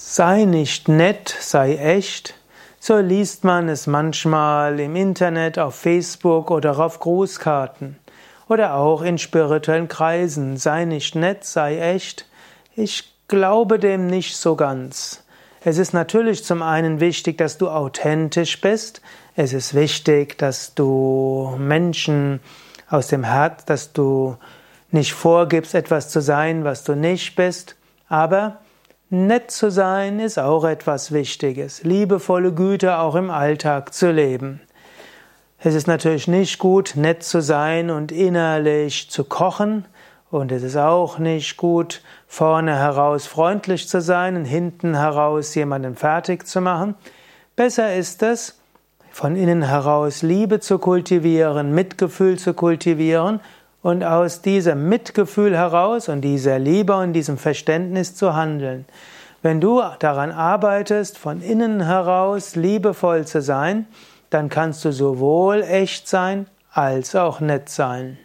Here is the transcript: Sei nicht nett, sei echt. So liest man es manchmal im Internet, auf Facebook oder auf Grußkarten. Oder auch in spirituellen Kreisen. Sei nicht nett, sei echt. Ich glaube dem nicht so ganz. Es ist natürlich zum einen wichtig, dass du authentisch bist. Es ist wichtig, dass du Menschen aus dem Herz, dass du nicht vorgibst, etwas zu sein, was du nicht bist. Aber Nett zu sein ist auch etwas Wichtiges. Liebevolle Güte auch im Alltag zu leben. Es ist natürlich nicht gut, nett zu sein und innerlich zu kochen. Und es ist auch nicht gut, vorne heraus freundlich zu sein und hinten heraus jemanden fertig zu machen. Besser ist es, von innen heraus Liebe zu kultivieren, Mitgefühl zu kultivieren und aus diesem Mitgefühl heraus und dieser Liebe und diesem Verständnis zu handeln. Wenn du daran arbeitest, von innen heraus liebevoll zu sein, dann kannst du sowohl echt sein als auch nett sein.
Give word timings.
Sei 0.00 0.44
nicht 0.44 0.88
nett, 0.88 1.36
sei 1.40 1.74
echt. 1.74 2.34
So 2.78 2.98
liest 2.98 3.42
man 3.42 3.68
es 3.68 3.88
manchmal 3.88 4.78
im 4.78 4.94
Internet, 4.94 5.58
auf 5.58 5.74
Facebook 5.74 6.52
oder 6.52 6.78
auf 6.78 7.00
Grußkarten. 7.00 7.98
Oder 8.48 8.74
auch 8.74 9.02
in 9.02 9.18
spirituellen 9.18 9.88
Kreisen. 9.88 10.56
Sei 10.56 10.84
nicht 10.84 11.16
nett, 11.16 11.42
sei 11.42 11.80
echt. 11.80 12.26
Ich 12.76 13.12
glaube 13.26 13.80
dem 13.80 14.06
nicht 14.06 14.36
so 14.36 14.54
ganz. 14.54 15.24
Es 15.64 15.78
ist 15.78 15.92
natürlich 15.92 16.44
zum 16.44 16.62
einen 16.62 17.00
wichtig, 17.00 17.36
dass 17.36 17.58
du 17.58 17.68
authentisch 17.68 18.60
bist. 18.60 19.02
Es 19.34 19.52
ist 19.52 19.74
wichtig, 19.74 20.38
dass 20.38 20.76
du 20.76 21.56
Menschen 21.58 22.38
aus 22.88 23.08
dem 23.08 23.24
Herz, 23.24 23.64
dass 23.64 23.92
du 23.92 24.36
nicht 24.92 25.12
vorgibst, 25.12 25.74
etwas 25.74 26.08
zu 26.08 26.20
sein, 26.20 26.62
was 26.62 26.84
du 26.84 26.94
nicht 26.94 27.34
bist. 27.34 27.74
Aber 28.08 28.58
Nett 29.10 29.50
zu 29.50 29.70
sein 29.70 30.20
ist 30.20 30.38
auch 30.38 30.64
etwas 30.66 31.12
Wichtiges. 31.12 31.82
Liebevolle 31.82 32.52
Güte 32.52 32.98
auch 32.98 33.14
im 33.14 33.30
Alltag 33.30 33.94
zu 33.94 34.10
leben. 34.10 34.60
Es 35.58 35.74
ist 35.74 35.86
natürlich 35.86 36.28
nicht 36.28 36.58
gut, 36.58 36.92
nett 36.94 37.22
zu 37.22 37.40
sein 37.40 37.88
und 37.88 38.12
innerlich 38.12 39.08
zu 39.08 39.24
kochen. 39.24 39.86
Und 40.30 40.52
es 40.52 40.62
ist 40.62 40.76
auch 40.76 41.18
nicht 41.18 41.56
gut, 41.56 42.02
vorne 42.26 42.76
heraus 42.76 43.26
freundlich 43.26 43.88
zu 43.88 44.02
sein 44.02 44.36
und 44.36 44.44
hinten 44.44 44.94
heraus 44.94 45.54
jemanden 45.54 45.96
fertig 45.96 46.46
zu 46.46 46.60
machen. 46.60 46.94
Besser 47.56 47.94
ist 47.94 48.22
es, 48.22 48.60
von 49.10 49.36
innen 49.36 49.62
heraus 49.62 50.20
Liebe 50.20 50.60
zu 50.60 50.78
kultivieren, 50.78 51.74
Mitgefühl 51.74 52.38
zu 52.38 52.52
kultivieren 52.52 53.40
und 53.88 54.04
aus 54.04 54.42
diesem 54.42 54.90
Mitgefühl 54.90 55.56
heraus 55.56 56.10
und 56.10 56.20
dieser 56.20 56.58
Liebe 56.58 56.94
und 56.94 57.14
diesem 57.14 57.38
Verständnis 57.38 58.14
zu 58.14 58.34
handeln. 58.34 58.84
Wenn 59.40 59.62
du 59.62 59.82
daran 59.98 60.30
arbeitest, 60.30 61.16
von 61.16 61.40
innen 61.40 61.80
heraus 61.80 62.54
liebevoll 62.54 63.26
zu 63.26 63.40
sein, 63.40 63.86
dann 64.28 64.50
kannst 64.50 64.84
du 64.84 64.92
sowohl 64.92 65.62
echt 65.62 66.06
sein 66.06 66.48
als 66.70 67.16
auch 67.16 67.40
nett 67.40 67.70
sein. 67.70 68.18